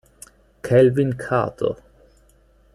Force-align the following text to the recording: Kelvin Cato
Kelvin 0.63 1.13
Cato 1.13 1.77